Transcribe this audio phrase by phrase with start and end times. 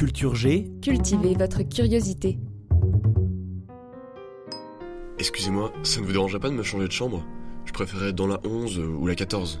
[0.00, 2.38] Culture G, Cultivez votre curiosité.
[5.18, 7.22] Excusez-moi, ça ne vous dérangerait pas de me changer de chambre?
[7.66, 9.60] Je préférerais être dans la 11 ou la 14.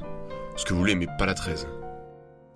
[0.56, 1.68] Ce que vous voulez, mais pas la 13.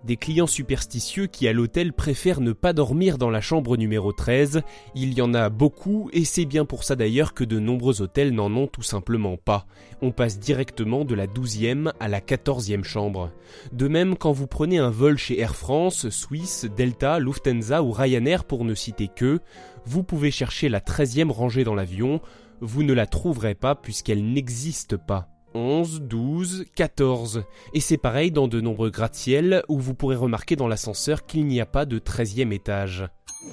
[0.05, 4.63] Des clients superstitieux qui à l'hôtel préfèrent ne pas dormir dans la chambre numéro 13.
[4.95, 8.35] Il y en a beaucoup et c'est bien pour ça d'ailleurs que de nombreux hôtels
[8.35, 9.67] n'en ont tout simplement pas.
[10.03, 13.31] On passe directement de la 12e à la 14e chambre.
[13.73, 18.45] De même quand vous prenez un vol chez Air France, Swiss, Delta, Lufthansa ou Ryanair
[18.45, 19.41] pour ne citer que,
[19.87, 22.21] vous pouvez chercher la 13e rangée dans l'avion,
[22.61, 25.34] vous ne la trouverez pas puisqu'elle n'existe pas.
[25.55, 27.45] 11, 12, 14.
[27.73, 31.61] Et c'est pareil dans de nombreux gratte-ciel où vous pourrez remarquer dans l'ascenseur qu'il n'y
[31.61, 33.07] a pas de 13e étage.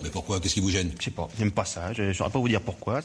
[0.03, 0.39] Mais pourquoi?
[0.39, 0.91] Qu'est-ce qui vous gêne?
[0.99, 3.01] Je sais pas, j'aime pas ça, je saurais pas vous dire pourquoi.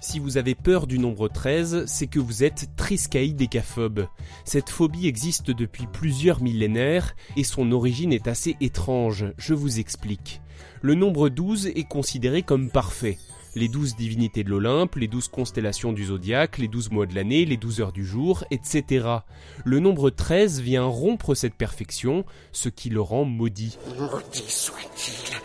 [0.00, 4.08] Si vous avez peur du nombre 13, c'est que vous êtes triskaïdécaphobe.
[4.44, 10.40] Cette phobie existe depuis plusieurs millénaires et son origine est assez étrange, je vous explique.
[10.82, 13.16] Le nombre 12 est considéré comme parfait.
[13.54, 17.44] Les douze divinités de l'Olympe, les douze constellations du zodiaque, les douze mois de l'année,
[17.44, 19.06] les douze heures du jour, etc.
[19.64, 23.76] Le nombre 13 vient rompre cette perfection, ce qui le rend maudit.
[23.98, 25.36] Maudit soit-il.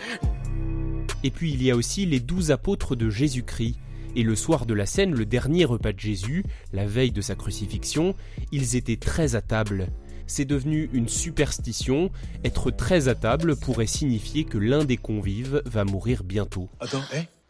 [1.24, 3.76] Et puis il y a aussi les douze apôtres de Jésus-Christ.
[4.16, 7.36] Et le soir de la scène, le dernier repas de Jésus, la veille de sa
[7.36, 8.16] crucifixion,
[8.54, 9.90] ils étaient très à table.
[10.28, 12.10] C'est devenu une superstition,
[12.44, 16.70] être très à table pourrait signifier que l'un des convives va mourir bientôt.
[16.80, 17.04] Attends,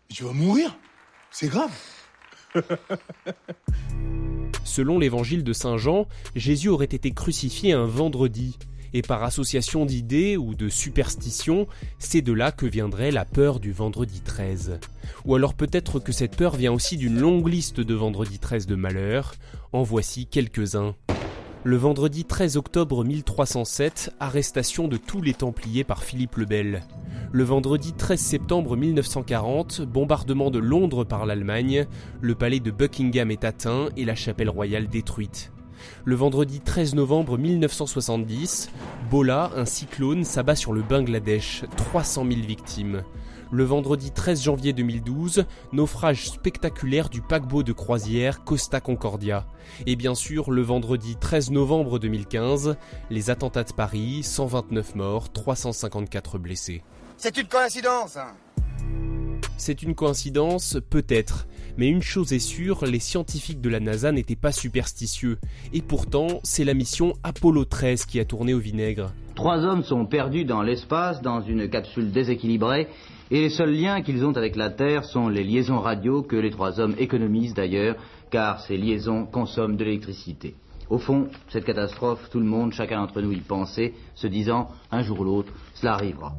[0.10, 0.78] Tu vas mourir
[1.32, 1.72] C'est grave
[4.64, 8.58] Selon l'évangile de Saint Jean, Jésus aurait été crucifié un vendredi.
[8.94, 11.68] Et par association d'idées ou de superstitions,
[12.00, 14.80] c'est de là que viendrait la peur du vendredi 13.
[15.26, 18.76] Ou alors peut-être que cette peur vient aussi d'une longue liste de vendredi 13 de
[18.76, 19.36] malheur.
[19.74, 20.96] En voici quelques-uns.
[21.64, 26.84] Le vendredi 13 octobre 1307, arrestation de tous les Templiers par Philippe le Bel.
[27.34, 31.86] Le vendredi 13 septembre 1940, bombardement de Londres par l'Allemagne,
[32.22, 35.52] le palais de Buckingham est atteint et la chapelle royale détruite.
[36.06, 38.72] Le vendredi 13 novembre 1970,
[39.12, 43.04] Bola, un cyclone, s'abat sur le Bangladesh, 300 000 victimes.
[43.50, 49.46] Le vendredi 13 janvier 2012, naufrage spectaculaire du paquebot de croisière Costa Concordia.
[49.86, 52.76] Et bien sûr, le vendredi 13 novembre 2015,
[53.10, 56.84] les attentats de Paris, 129 morts, 354 blessés.
[57.16, 58.18] C'est une coïncidence.
[58.18, 58.34] hein.
[59.56, 61.48] C'est une coïncidence, peut-être,
[61.78, 65.40] mais une chose est sûre, les scientifiques de la NASA n'étaient pas superstitieux,
[65.74, 69.14] et pourtant, c'est la mission Apollo 13 qui a tourné au vinaigre.
[69.36, 72.88] Trois hommes sont perdus dans l'espace, dans une capsule déséquilibrée,
[73.30, 76.52] et les seuls liens qu'ils ont avec la Terre sont les liaisons radio que les
[76.52, 77.96] trois hommes économisent d'ailleurs,
[78.32, 80.56] car ces liaisons consomment de l'électricité.
[80.90, 85.02] Au fond, cette catastrophe, tout le monde, chacun d'entre nous y pensait, se disant, un
[85.02, 86.36] jour ou l'autre, cela arrivera.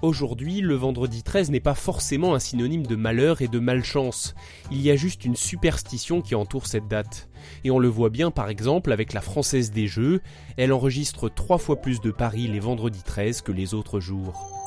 [0.00, 4.34] Aujourd'hui, le vendredi 13 n'est pas forcément un synonyme de malheur et de malchance.
[4.70, 7.28] Il y a juste une superstition qui entoure cette date.
[7.64, 10.20] Et on le voit bien par exemple avec la Française des Jeux,
[10.56, 14.58] elle enregistre trois fois plus de paris les vendredis 13 que les autres jours.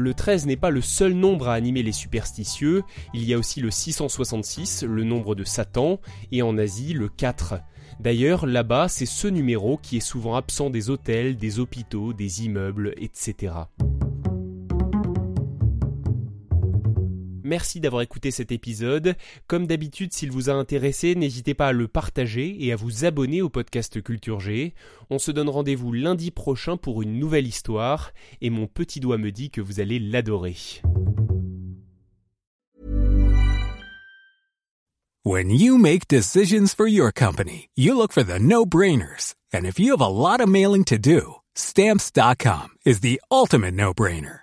[0.00, 3.60] Le 13 n'est pas le seul nombre à animer les superstitieux, il y a aussi
[3.60, 6.00] le 666, le nombre de Satan,
[6.32, 7.56] et en Asie le 4.
[8.00, 12.94] D'ailleurs, là-bas, c'est ce numéro qui est souvent absent des hôtels, des hôpitaux, des immeubles,
[12.96, 13.52] etc.
[17.50, 19.16] Merci d'avoir écouté cet épisode.
[19.48, 23.42] Comme d'habitude, s'il vous a intéressé, n'hésitez pas à le partager et à vous abonner
[23.42, 24.72] au podcast Culture G.
[25.10, 29.32] On se donne rendez-vous lundi prochain pour une nouvelle histoire, et mon petit doigt me
[29.32, 30.54] dit que vous allez l'adorer.
[35.24, 39.34] When you make decisions for your company, you look for the no-brainers.
[39.52, 44.42] And if you have a lot of mailing to do, stamps.com is the ultimate no-brainer.